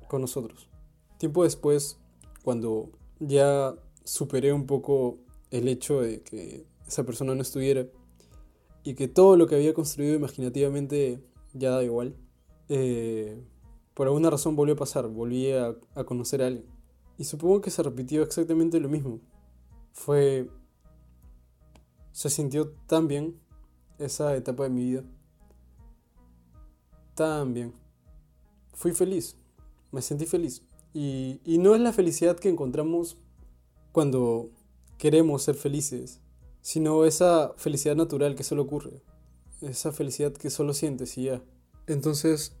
con 0.07 0.21
nosotros. 0.21 0.71
Tiempo 1.19 1.43
después, 1.43 1.99
cuando 2.43 2.89
ya 3.19 3.75
superé 4.03 4.53
un 4.53 4.65
poco 4.65 5.19
el 5.51 5.67
hecho 5.67 6.01
de 6.01 6.23
que 6.23 6.65
esa 6.87 7.03
persona 7.03 7.35
no 7.35 7.43
estuviera 7.43 7.85
y 8.81 8.95
que 8.95 9.07
todo 9.07 9.37
lo 9.37 9.45
que 9.45 9.53
había 9.53 9.75
construido 9.75 10.15
imaginativamente 10.15 11.23
ya 11.53 11.69
da 11.69 11.83
igual, 11.83 12.15
eh, 12.69 13.39
por 13.93 14.07
alguna 14.07 14.31
razón 14.31 14.55
volvió 14.55 14.73
a 14.73 14.77
pasar, 14.79 15.07
volví 15.09 15.51
a, 15.51 15.75
a 15.93 16.03
conocer 16.05 16.41
a 16.41 16.47
alguien. 16.47 16.65
Y 17.19 17.25
supongo 17.25 17.61
que 17.61 17.69
se 17.69 17.83
repitió 17.83 18.23
exactamente 18.23 18.79
lo 18.79 18.89
mismo. 18.89 19.19
Fue... 19.91 20.49
Se 22.13 22.31
sintió 22.31 22.71
tan 22.87 23.07
bien 23.07 23.39
esa 24.01 24.35
etapa 24.35 24.63
de 24.63 24.69
mi 24.69 24.83
vida. 24.83 25.03
Tan 27.15 27.53
bien. 27.53 27.73
Fui 28.73 28.93
feliz, 28.93 29.35
me 29.91 30.01
sentí 30.01 30.25
feliz. 30.25 30.63
Y, 30.93 31.39
y 31.45 31.57
no 31.57 31.75
es 31.75 31.81
la 31.81 31.93
felicidad 31.93 32.37
que 32.37 32.49
encontramos 32.49 33.17
cuando 33.91 34.49
queremos 34.97 35.43
ser 35.43 35.55
felices, 35.55 36.19
sino 36.61 37.05
esa 37.05 37.53
felicidad 37.57 37.95
natural 37.95 38.35
que 38.35 38.43
solo 38.43 38.63
ocurre, 38.63 39.01
esa 39.61 39.91
felicidad 39.91 40.33
que 40.33 40.49
solo 40.49 40.73
sientes 40.73 41.17
y 41.17 41.25
ya. 41.25 41.41
Entonces, 41.87 42.57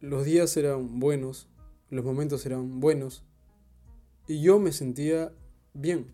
los 0.00 0.24
días 0.24 0.56
eran 0.56 0.98
buenos, 1.00 1.48
los 1.90 2.04
momentos 2.04 2.44
eran 2.44 2.80
buenos, 2.80 3.22
y 4.26 4.40
yo 4.40 4.58
me 4.58 4.72
sentía 4.72 5.32
bien. 5.74 6.12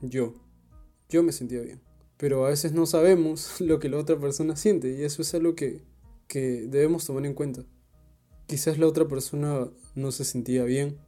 Yo, 0.00 0.34
yo 1.08 1.22
me 1.22 1.32
sentía 1.32 1.60
bien 1.60 1.87
pero 2.18 2.44
a 2.44 2.50
veces 2.50 2.72
no 2.72 2.84
sabemos 2.84 3.60
lo 3.60 3.78
que 3.78 3.88
la 3.88 3.96
otra 3.96 4.18
persona 4.18 4.56
siente 4.56 4.90
y 4.90 5.04
eso 5.04 5.22
es 5.22 5.32
algo 5.32 5.54
que, 5.54 5.80
que 6.26 6.66
debemos 6.66 7.06
tomar 7.06 7.24
en 7.24 7.34
cuenta. 7.34 7.64
Quizás 8.46 8.78
la 8.78 8.86
otra 8.86 9.06
persona 9.08 9.68
no 9.94 10.12
se 10.12 10.24
sentía 10.24 10.64
bien 10.64 10.98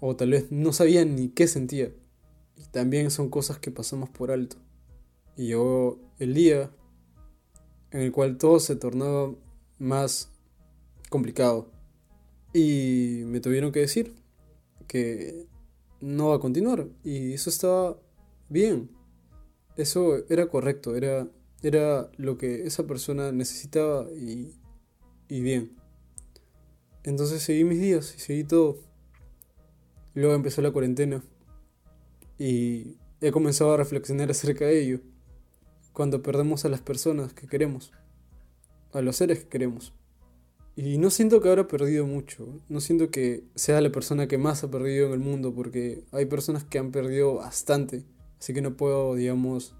o 0.00 0.16
tal 0.16 0.30
vez 0.30 0.50
no 0.50 0.72
sabía 0.72 1.04
ni 1.04 1.28
qué 1.28 1.46
sentía. 1.46 1.92
Y 2.56 2.64
también 2.66 3.10
son 3.10 3.28
cosas 3.30 3.58
que 3.58 3.70
pasamos 3.70 4.08
por 4.10 4.30
alto. 4.30 4.56
Y 5.36 5.48
llegó 5.48 5.98
el 6.18 6.34
día 6.34 6.70
en 7.90 8.00
el 8.00 8.12
cual 8.12 8.38
todo 8.38 8.60
se 8.60 8.76
tornaba 8.76 9.34
más 9.78 10.30
complicado. 11.08 11.70
Y 12.52 13.22
me 13.26 13.40
tuvieron 13.40 13.72
que 13.72 13.80
decir 13.80 14.14
que 14.86 15.46
no 16.00 16.28
va 16.28 16.36
a 16.36 16.40
continuar. 16.40 16.86
Y 17.02 17.32
eso 17.32 17.50
estaba 17.50 17.98
bien 18.48 18.90
eso 19.80 20.24
era 20.28 20.46
correcto, 20.48 20.96
era, 20.96 21.28
era 21.62 22.10
lo 22.16 22.38
que 22.38 22.66
esa 22.66 22.86
persona 22.86 23.32
necesitaba 23.32 24.10
y, 24.12 24.54
y 25.28 25.40
bien. 25.40 25.76
Entonces 27.02 27.42
seguí 27.42 27.64
mis 27.64 27.80
días 27.80 28.14
y 28.16 28.20
seguí 28.20 28.44
todo. 28.44 28.78
Luego 30.14 30.34
empezó 30.34 30.60
la 30.60 30.72
cuarentena 30.72 31.22
y 32.38 32.96
he 33.20 33.30
comenzado 33.30 33.72
a 33.72 33.76
reflexionar 33.76 34.30
acerca 34.30 34.66
de 34.66 34.82
ello. 34.82 35.00
Cuando 35.92 36.22
perdemos 36.22 36.64
a 36.64 36.68
las 36.68 36.80
personas 36.80 37.32
que 37.32 37.46
queremos, 37.46 37.92
a 38.92 39.00
los 39.00 39.16
seres 39.16 39.40
que 39.40 39.48
queremos. 39.48 39.92
Y 40.76 40.98
no 40.98 41.10
siento 41.10 41.40
que 41.40 41.48
ahora 41.48 41.66
perdido 41.66 42.06
mucho, 42.06 42.60
no 42.68 42.80
siento 42.80 43.10
que 43.10 43.44
sea 43.54 43.80
la 43.80 43.90
persona 43.90 44.28
que 44.28 44.38
más 44.38 44.64
ha 44.64 44.70
perdido 44.70 45.08
en 45.08 45.12
el 45.12 45.18
mundo, 45.18 45.52
porque 45.52 46.04
hay 46.12 46.26
personas 46.26 46.64
que 46.64 46.78
han 46.78 46.90
perdido 46.90 47.34
bastante 47.34 48.04
Así 48.40 48.52
que 48.52 48.62
no 48.62 48.76
puedo, 48.76 49.14
digamos, 49.14 49.76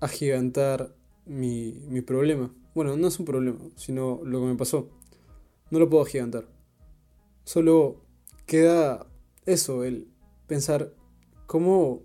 agigantar 0.00 0.94
mi, 1.26 1.84
mi 1.88 2.00
problema. 2.00 2.54
Bueno, 2.74 2.96
no 2.96 3.08
es 3.08 3.18
un 3.18 3.26
problema, 3.26 3.58
sino 3.76 4.20
lo 4.24 4.40
que 4.40 4.46
me 4.46 4.54
pasó. 4.54 4.88
No 5.70 5.78
lo 5.78 5.90
puedo 5.90 6.04
agigantar. 6.04 6.48
Solo 7.44 8.00
queda 8.46 9.06
eso, 9.44 9.84
el 9.84 10.08
pensar 10.46 10.94
cómo, 11.46 12.02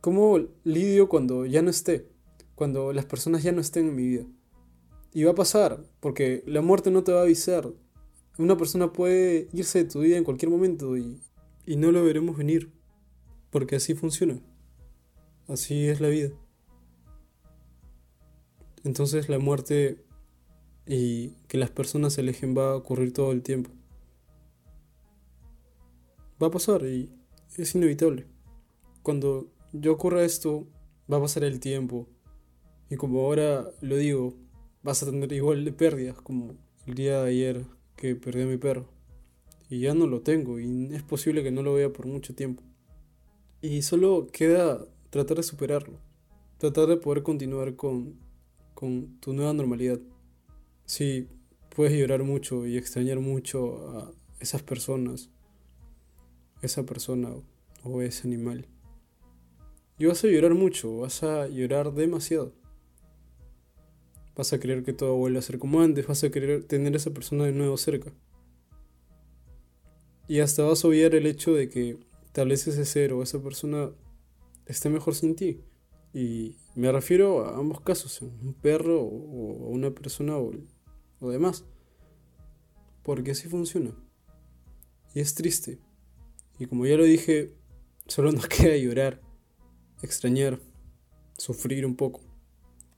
¿Cómo 0.00 0.38
lidio 0.62 1.08
cuando 1.08 1.44
ya 1.44 1.60
no 1.60 1.70
esté? 1.70 2.08
Cuando 2.54 2.92
las 2.92 3.04
personas 3.04 3.42
ya 3.42 3.50
no 3.50 3.60
estén 3.60 3.88
en 3.88 3.96
mi 3.96 4.06
vida. 4.06 4.26
Y 5.12 5.24
va 5.24 5.32
a 5.32 5.34
pasar, 5.34 5.84
porque 5.98 6.44
la 6.46 6.62
muerte 6.62 6.92
no 6.92 7.02
te 7.02 7.10
va 7.10 7.20
a 7.20 7.22
avisar. 7.24 7.68
Una 8.38 8.56
persona 8.56 8.92
puede 8.92 9.48
irse 9.52 9.82
de 9.82 9.90
tu 9.90 10.00
vida 10.00 10.16
en 10.16 10.22
cualquier 10.22 10.50
momento 10.50 10.96
y, 10.96 11.20
y 11.66 11.74
no 11.74 11.90
lo 11.90 12.04
veremos 12.04 12.36
venir. 12.36 12.70
Porque 13.50 13.76
así 13.76 13.94
funciona. 13.94 14.40
Así 15.48 15.88
es 15.88 16.02
la 16.02 16.08
vida. 16.08 16.30
Entonces 18.84 19.30
la 19.30 19.38
muerte 19.38 20.04
y 20.86 21.30
que 21.48 21.56
las 21.56 21.70
personas 21.70 22.12
se 22.12 22.20
alejen 22.20 22.56
va 22.56 22.72
a 22.72 22.76
ocurrir 22.76 23.14
todo 23.14 23.32
el 23.32 23.42
tiempo. 23.42 23.70
Va 26.42 26.48
a 26.48 26.50
pasar 26.50 26.84
y 26.84 27.10
es 27.56 27.74
inevitable. 27.74 28.26
Cuando 29.02 29.50
yo 29.72 29.92
ocurra 29.94 30.22
esto, 30.22 30.68
va 31.10 31.16
a 31.16 31.22
pasar 31.22 31.44
el 31.44 31.60
tiempo. 31.60 32.06
Y 32.90 32.96
como 32.96 33.20
ahora 33.20 33.70
lo 33.80 33.96
digo, 33.96 34.34
vas 34.82 35.02
a 35.02 35.06
tener 35.06 35.32
igual 35.32 35.64
de 35.64 35.72
pérdidas 35.72 36.20
como 36.20 36.56
el 36.86 36.94
día 36.94 37.22
de 37.22 37.30
ayer 37.30 37.64
que 37.96 38.14
perdí 38.16 38.42
a 38.42 38.46
mi 38.46 38.58
perro. 38.58 38.86
Y 39.70 39.80
ya 39.80 39.94
no 39.94 40.06
lo 40.06 40.20
tengo 40.20 40.60
y 40.60 40.94
es 40.94 41.02
posible 41.02 41.42
que 41.42 41.50
no 41.50 41.62
lo 41.62 41.72
vea 41.72 41.90
por 41.90 42.06
mucho 42.06 42.34
tiempo. 42.34 42.62
Y 43.62 43.80
solo 43.80 44.28
queda 44.30 44.86
tratar 45.10 45.36
de 45.36 45.42
superarlo. 45.42 45.98
Tratar 46.58 46.86
de 46.86 46.96
poder 46.96 47.22
continuar 47.22 47.76
con, 47.76 48.18
con 48.74 49.18
tu 49.20 49.32
nueva 49.32 49.52
normalidad. 49.52 50.00
Sí, 50.84 51.28
puedes 51.74 51.98
llorar 51.98 52.24
mucho 52.24 52.66
y 52.66 52.76
extrañar 52.76 53.20
mucho 53.20 53.88
a 53.90 54.12
esas 54.40 54.62
personas, 54.62 55.30
esa 56.62 56.84
persona 56.84 57.30
o 57.84 58.02
ese 58.02 58.26
animal. 58.26 58.66
Y 59.98 60.06
vas 60.06 60.22
a 60.24 60.28
llorar 60.28 60.54
mucho, 60.54 60.98
vas 60.98 61.22
a 61.22 61.48
llorar 61.48 61.92
demasiado. 61.92 62.52
Vas 64.36 64.52
a 64.52 64.60
querer 64.60 64.84
que 64.84 64.92
todo 64.92 65.16
vuelva 65.16 65.40
a 65.40 65.42
ser 65.42 65.58
como 65.58 65.80
antes, 65.80 66.06
vas 66.06 66.22
a 66.22 66.30
querer 66.30 66.64
tener 66.64 66.94
a 66.94 66.96
esa 66.96 67.12
persona 67.12 67.44
de 67.44 67.52
nuevo 67.52 67.76
cerca. 67.76 68.12
Y 70.28 70.40
hasta 70.40 70.62
vas 70.62 70.84
a 70.84 70.88
obviar 70.88 71.14
el 71.14 71.26
hecho 71.26 71.54
de 71.54 71.68
que 71.68 71.98
tal 72.32 72.48
vez 72.48 72.66
ese 72.68 72.84
ser 72.84 73.12
o 73.12 73.22
esa 73.22 73.42
persona 73.42 73.90
esté 74.68 74.88
mejor 74.90 75.16
sin 75.16 75.34
ti. 75.34 75.64
Y 76.14 76.56
me 76.76 76.92
refiero 76.92 77.44
a 77.44 77.58
ambos 77.58 77.80
casos, 77.80 78.22
un 78.22 78.54
perro 78.54 79.02
o 79.02 79.68
una 79.68 79.90
persona 79.90 80.38
o 80.38 80.52
o 81.20 81.30
demás. 81.30 81.64
Porque 83.02 83.32
así 83.32 83.48
funciona. 83.48 83.94
Y 85.14 85.20
es 85.20 85.34
triste. 85.34 85.78
Y 86.58 86.66
como 86.66 86.86
ya 86.86 86.96
lo 86.96 87.04
dije, 87.04 87.54
solo 88.06 88.32
nos 88.32 88.46
queda 88.48 88.76
llorar, 88.76 89.20
extrañar, 90.02 90.60
sufrir 91.36 91.86
un 91.86 91.96
poco. 91.96 92.20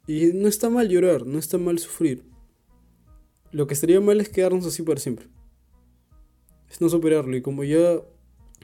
Y 0.06 0.32
no 0.32 0.48
está 0.48 0.70
mal 0.70 0.88
llorar, 0.88 1.26
no 1.26 1.38
está 1.38 1.58
mal 1.58 1.78
sufrir. 1.78 2.24
Lo 3.52 3.66
que 3.66 3.74
estaría 3.74 4.00
mal 4.00 4.20
es 4.20 4.28
quedarnos 4.28 4.66
así 4.66 4.82
para 4.82 5.00
siempre. 5.00 5.28
Es 6.68 6.80
no 6.80 6.88
superarlo. 6.88 7.36
Y 7.36 7.42
como 7.42 7.64
ya, 7.64 8.00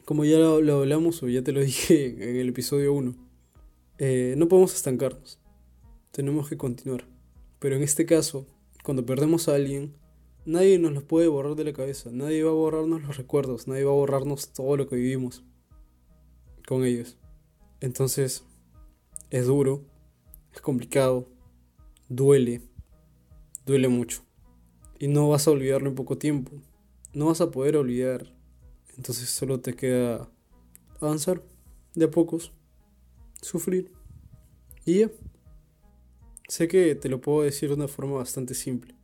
como 0.06 0.24
ya 0.24 0.38
lo, 0.38 0.78
hablamos 0.78 1.20
o 1.24 1.28
ya 1.28 1.42
te 1.42 1.52
lo 1.52 1.60
dije 1.72 2.30
en 2.30 2.36
el 2.36 2.48
episodio 2.48 2.94
1, 2.94 3.14
eh, 3.98 4.34
no 4.38 4.48
podemos 4.48 4.74
estancarnos. 4.74 5.38
Tenemos 6.12 6.48
que 6.48 6.56
continuar. 6.56 7.04
Pero 7.58 7.74
en 7.76 7.82
este 7.82 8.06
caso, 8.06 8.46
cuando 8.84 9.04
perdemos 9.04 9.48
a 9.48 9.56
alguien, 9.56 9.94
nadie 10.44 10.78
nos 10.78 10.92
los 10.92 11.02
puede 11.02 11.26
borrar 11.26 11.56
de 11.56 11.64
la 11.64 11.72
cabeza, 11.72 12.10
nadie 12.12 12.44
va 12.44 12.50
a 12.50 12.54
borrarnos 12.54 13.02
los 13.02 13.16
recuerdos, 13.16 13.66
nadie 13.66 13.82
va 13.82 13.90
a 13.90 13.96
borrarnos 13.96 14.52
todo 14.52 14.76
lo 14.76 14.88
que 14.88 14.94
vivimos 14.94 15.42
con 16.68 16.84
ellos. 16.84 17.18
Entonces, 17.80 18.44
es 19.30 19.46
duro, 19.46 19.82
es 20.54 20.60
complicado, 20.60 21.28
duele, 22.08 22.62
duele 23.66 23.88
mucho. 23.88 24.22
Y 25.00 25.08
no 25.08 25.28
vas 25.28 25.48
a 25.48 25.50
olvidarlo 25.50 25.88
en 25.88 25.96
poco 25.96 26.16
tiempo, 26.16 26.52
no 27.12 27.26
vas 27.26 27.40
a 27.40 27.50
poder 27.50 27.76
olvidar. 27.76 28.35
Entonces 28.96 29.28
solo 29.28 29.60
te 29.60 29.74
queda 29.74 30.30
avanzar 31.00 31.42
de 31.94 32.06
a 32.06 32.10
pocos, 32.10 32.52
sufrir 33.42 33.92
y 34.84 35.00
ya. 35.00 35.10
Sé 36.48 36.68
que 36.68 36.94
te 36.94 37.08
lo 37.08 37.20
puedo 37.20 37.42
decir 37.42 37.68
de 37.68 37.74
una 37.74 37.88
forma 37.88 38.16
bastante 38.16 38.54
simple. 38.54 38.94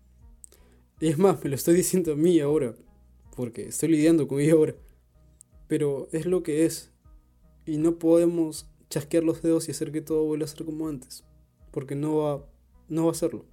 Y 1.00 1.08
es 1.08 1.18
más, 1.18 1.42
me 1.42 1.50
lo 1.50 1.56
estoy 1.56 1.74
diciendo 1.74 2.12
a 2.12 2.16
mí 2.16 2.38
ahora, 2.38 2.76
porque 3.34 3.66
estoy 3.66 3.88
lidiando 3.88 4.28
con 4.28 4.40
ello 4.40 4.58
ahora. 4.58 4.76
Pero 5.66 6.08
es 6.12 6.26
lo 6.26 6.42
que 6.42 6.64
es. 6.64 6.92
Y 7.66 7.78
no 7.78 7.98
podemos 7.98 8.68
chasquear 8.88 9.24
los 9.24 9.42
dedos 9.42 9.66
y 9.66 9.72
hacer 9.72 9.90
que 9.90 10.02
todo 10.02 10.24
vuelva 10.24 10.44
a 10.44 10.48
ser 10.48 10.64
como 10.64 10.88
antes. 10.88 11.24
Porque 11.72 11.96
no 11.96 12.18
va, 12.18 12.46
no 12.88 13.06
va 13.06 13.12
a 13.12 13.16
serlo. 13.16 13.44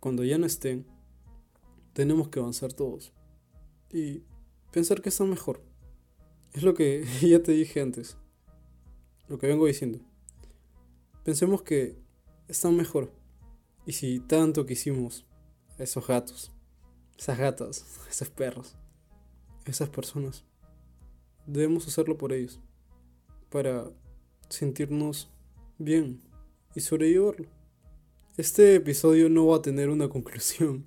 Cuando 0.00 0.24
ya 0.24 0.38
no 0.38 0.46
estén, 0.46 0.86
tenemos 1.92 2.28
que 2.28 2.38
avanzar 2.38 2.72
todos. 2.72 3.12
Y 3.92 4.22
pensar 4.70 5.02
que 5.02 5.10
están 5.10 5.28
mejor. 5.28 5.67
Es 6.52 6.62
lo 6.62 6.74
que 6.74 7.04
ya 7.22 7.42
te 7.42 7.52
dije 7.52 7.80
antes. 7.80 8.16
Lo 9.28 9.38
que 9.38 9.46
vengo 9.46 9.66
diciendo. 9.66 10.00
Pensemos 11.24 11.62
que 11.62 11.96
están 12.48 12.76
mejor. 12.76 13.12
Y 13.86 13.92
si 13.92 14.20
tanto 14.20 14.66
quisimos 14.66 15.26
a 15.78 15.82
esos 15.82 16.06
gatos, 16.06 16.52
esas 17.18 17.38
gatas, 17.38 17.84
esos 18.10 18.30
perros, 18.30 18.76
esas 19.64 19.88
personas, 19.88 20.44
debemos 21.46 21.86
hacerlo 21.86 22.16
por 22.16 22.32
ellos, 22.32 22.60
para 23.50 23.90
sentirnos 24.48 25.30
bien 25.78 26.20
y 26.74 26.80
sobrellevarlo. 26.80 27.46
Este 28.36 28.76
episodio 28.76 29.28
no 29.28 29.46
va 29.46 29.56
a 29.56 29.62
tener 29.62 29.88
una 29.90 30.08
conclusión 30.08 30.86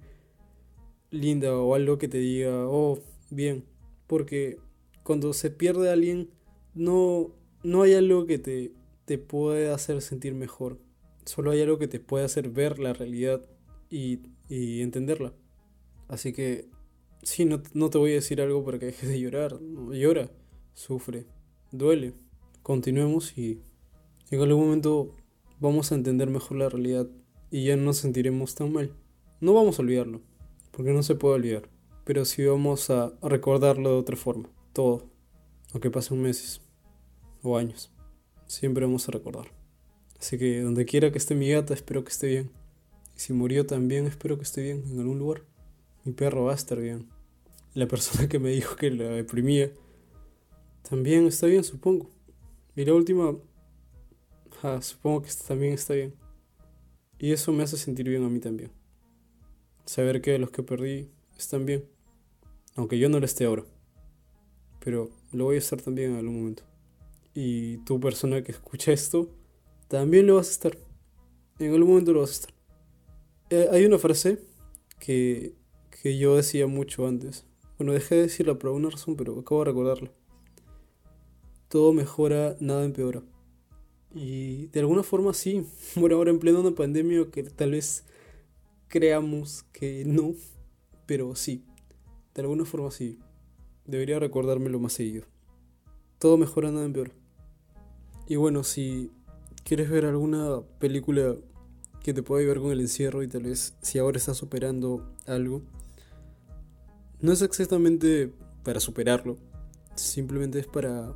linda 1.12 1.56
o 1.58 1.76
algo 1.76 1.97
que 1.97 2.08
te 2.08 2.19
diga, 2.19 2.67
oh, 2.67 3.00
bien, 3.30 3.65
porque 4.08 4.60
cuando 5.03 5.33
se 5.33 5.49
pierde 5.49 5.89
a 5.89 5.93
alguien, 5.93 6.29
no, 6.73 7.31
no 7.63 7.81
hay 7.81 7.93
algo 7.93 8.25
que 8.25 8.39
te, 8.39 8.73
te 9.05 9.17
pueda 9.17 9.75
hacer 9.75 10.01
sentir 10.01 10.33
mejor 10.33 10.79
solo 11.25 11.51
hay 11.51 11.61
algo 11.61 11.77
que 11.77 11.87
te 11.87 11.99
puede 11.99 12.25
hacer 12.25 12.49
ver 12.49 12.79
la 12.79 12.93
realidad 12.93 13.41
y, 13.89 14.19
entenderla. 14.49 15.33
Así 16.07 16.33
que, 16.33 16.67
sí, 17.23 17.45
no, 17.45 17.61
no, 17.73 17.89
te 17.89 17.97
voy 17.97 18.11
a 18.11 18.15
decir 18.15 18.41
algo 18.41 18.63
para 18.65 18.79
que 18.79 18.87
dejes 18.87 19.09
de 19.09 19.19
llorar. 19.19 19.59
llora, 19.91 20.29
sufre, 20.73 21.25
duele. 21.71 22.13
Continuemos 22.63 23.37
y 23.37 23.61
en 24.29 24.41
algún 24.41 24.65
momento 24.65 25.15
vamos 25.59 25.91
a 25.91 25.95
entender 25.95 26.29
mejor 26.29 26.57
la 26.57 26.69
realidad 26.69 27.07
y 27.49 27.65
ya 27.65 27.75
no 27.75 27.83
nos 27.83 27.97
sentiremos 27.97 28.55
tan 28.55 28.73
mal. 28.73 28.93
No 29.39 29.53
vamos 29.53 29.79
a 29.79 29.81
olvidarlo, 29.81 30.21
porque 30.71 30.91
no 30.91 31.01
se 31.01 31.15
puede 31.15 31.35
olvidar, 31.35 31.69
pero 32.03 32.25
sí 32.25 32.45
vamos 32.45 32.89
a 32.89 33.13
recordarlo 33.21 33.91
de 33.91 33.97
otra 33.97 34.15
forma, 34.15 34.49
todo, 34.73 35.10
aunque 35.71 35.91
pasen 35.91 36.21
meses 36.21 36.62
o 37.43 37.57
años, 37.57 37.91
siempre 38.45 38.86
vamos 38.86 39.07
a 39.07 39.12
recordar. 39.12 39.51
Así 40.19 40.38
que 40.38 40.62
donde 40.62 40.86
quiera 40.86 41.12
que 41.12 41.17
esté 41.17 41.34
mi 41.34 41.49
gata, 41.49 41.73
espero 41.73 42.03
que 42.03 42.12
esté 42.12 42.27
bien. 42.27 42.51
Y 43.15 43.19
si 43.19 43.34
murió 43.34 43.65
también, 43.65 44.05
espero 44.05 44.38
que 44.38 44.43
esté 44.43 44.62
bien 44.62 44.84
en 44.91 44.99
algún 44.99 45.19
lugar. 45.19 45.43
Mi 46.03 46.13
perro 46.13 46.45
va 46.45 46.51
a 46.51 46.55
estar 46.55 46.79
bien. 46.79 47.10
La 47.73 47.88
persona 47.88 48.27
que 48.27 48.38
me 48.38 48.49
dijo 48.51 48.75
que 48.75 48.91
la 48.91 49.05
deprimía, 49.05 49.71
también 50.88 51.25
está 51.25 51.47
bien, 51.47 51.63
supongo. 51.63 52.10
Y 52.75 52.86
la 52.86 52.93
última, 52.93 53.36
supongo 54.81 55.23
que 55.23 55.29
también 55.47 55.73
está 55.73 55.93
bien. 55.93 56.13
Y 57.17 57.31
eso 57.31 57.51
me 57.51 57.63
hace 57.63 57.77
sentir 57.77 58.10
bien 58.10 58.23
a 58.23 58.29
mí 58.29 58.39
también. 58.39 58.71
Saber 59.86 60.21
que 60.21 60.38
los 60.38 60.51
que 60.51 60.63
perdí 60.63 61.10
están 61.38 61.65
bien. 61.65 61.86
Aunque 62.75 62.97
yo 62.97 63.10
no 63.10 63.19
lo 63.19 63.25
esté 63.25 63.45
ahora. 63.45 63.63
Pero 64.84 65.12
lo 65.32 65.46
voy 65.46 65.56
a 65.56 65.60
estar 65.60 65.82
también 65.82 66.12
en 66.12 66.17
algún 66.17 66.39
momento. 66.39 66.63
Y 67.34 67.78
tu 67.78 68.00
persona 68.00 68.44
que 68.44 68.52
escucha 68.52 68.91
esto, 68.91 69.30
también 69.88 70.28
lo 70.28 70.36
vas 70.36 70.50
a 70.50 70.52
estar. 70.52 70.78
En 71.60 71.74
algún 71.74 71.89
momento 71.89 72.13
lo 72.13 72.22
vas 72.22 72.32
a 72.32 72.34
estar. 72.34 72.54
Eh, 73.50 73.67
hay 73.72 73.86
una 73.86 73.98
frase 73.98 74.39
que, 75.00 75.54
que 76.02 76.17
yo 76.17 76.36
decía 76.36 76.67
mucho 76.67 77.08
antes. 77.08 77.46
Bueno, 77.78 77.94
dejé 77.94 78.15
de 78.15 78.22
decirla 78.24 78.56
por 78.58 78.67
alguna 78.67 78.89
razón, 78.89 79.15
pero 79.15 79.39
acabo 79.39 79.62
de 79.62 79.65
recordarla. 79.65 80.12
Todo 81.67 81.94
mejora, 81.94 82.58
nada 82.60 82.84
empeora. 82.84 83.24
Y 84.13 84.67
de 84.67 84.80
alguna 84.82 85.04
forma 85.04 85.34
sí. 85.34 85.65
Bueno, 85.96 86.15
ahora 86.15 86.32
en 86.32 86.39
pleno 86.39 86.62
una 86.62 86.76
pandemia 86.76 87.30
que 87.32 87.44
tal 87.44 87.72
vez 87.72 88.06
creamos 88.88 89.63
que 89.72 90.04
no, 90.06 90.34
pero 91.06 91.36
sí. 91.36 91.65
De 92.34 92.41
alguna 92.41 92.65
forma 92.65 92.91
sí. 92.91 93.20
Debería 93.86 94.20
recordármelo 94.20 94.80
más 94.80 94.94
seguido. 94.94 95.26
Todo 96.20 96.38
mejora, 96.38 96.72
nada 96.72 96.86
empeora. 96.86 97.12
Y 98.28 98.36
bueno, 98.36 98.63
si 98.63 99.12
¿Quieres 99.63 99.89
ver 99.89 100.06
alguna 100.06 100.62
película 100.80 101.36
que 102.04 102.13
te 102.13 102.24
pueda 102.24 102.41
ayudar 102.41 102.60
con 102.60 102.72
el 102.72 102.82
encierro 102.82 103.24
y 103.24 103.28
tal 103.28 103.44
vez 103.44 103.74
si 103.82 104.00
ahora 104.00 104.17
estás 104.17 104.38
superando 104.38 105.13
algo? 105.28 105.62
No 107.22 107.32
es 107.32 107.41
exactamente 107.41 108.34
para 108.63 108.80
superarlo, 108.80 109.38
simplemente 109.96 110.60
es 110.60 110.67
para 110.67 111.13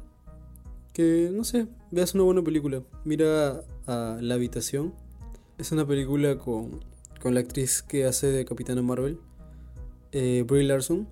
que, 0.93 1.32
no 1.34 1.43
sé, 1.43 1.67
veas 1.91 2.13
una 2.13 2.23
buena 2.23 2.43
película. 2.43 2.84
Mira 3.04 3.63
a 3.88 4.19
La 4.21 4.36
Habitación. 4.36 4.93
Es 5.58 5.71
una 5.71 5.86
película 5.86 6.38
con, 6.38 6.80
con 7.21 7.34
la 7.34 7.39
actriz 7.39 7.82
que 7.82 8.06
hace 8.06 8.28
de 8.28 8.45
Capitana 8.45 8.82
Marvel, 8.82 9.19
eh, 10.12 10.45
Brie 10.47 10.63
Larson. 10.63 11.08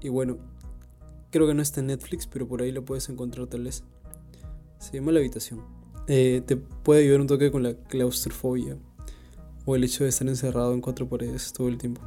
Y 0.00 0.08
bueno, 0.08 0.38
creo 1.30 1.46
que 1.46 1.54
no 1.54 1.62
está 1.62 1.80
en 1.80 1.88
Netflix, 1.88 2.26
pero 2.26 2.46
por 2.46 2.62
ahí 2.62 2.72
lo 2.72 2.84
puedes 2.84 3.08
encontrar 3.08 3.46
tal 3.46 3.64
vez. 3.64 3.84
Se 4.78 4.92
llama 4.92 5.12
La 5.12 5.20
Habitación. 5.20 5.62
Eh, 6.06 6.42
te 6.46 6.56
puede 6.56 7.02
ayudar 7.02 7.20
un 7.20 7.26
toque 7.26 7.50
con 7.50 7.62
la 7.62 7.74
claustrofobia 7.74 8.78
o 9.66 9.76
el 9.76 9.84
hecho 9.84 10.04
de 10.04 10.10
estar 10.10 10.26
encerrado 10.26 10.72
en 10.72 10.80
cuatro 10.80 11.08
paredes 11.08 11.52
todo 11.52 11.68
el 11.68 11.76
tiempo. 11.76 12.00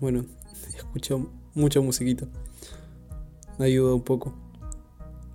Bueno, 0.00 0.26
escucha 0.76 1.16
mucha 1.54 1.80
musiquita. 1.80 2.26
Ayuda 3.58 3.94
un 3.94 4.02
poco. 4.02 4.34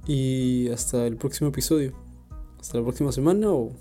Y 0.07 0.69
hasta 0.69 1.07
el 1.07 1.17
próximo 1.17 1.49
episodio. 1.49 1.93
Hasta 2.59 2.77
la 2.77 2.83
próxima 2.83 3.11
semana 3.11 3.51
o 3.51 3.71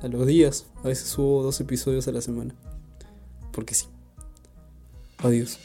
a 0.00 0.08
los 0.08 0.26
días. 0.26 0.66
A 0.82 0.88
veces 0.88 1.08
subo 1.08 1.42
dos 1.42 1.60
episodios 1.60 2.08
a 2.08 2.12
la 2.12 2.20
semana. 2.20 2.54
Porque 3.52 3.74
sí. 3.74 3.86
Adiós. 5.18 5.58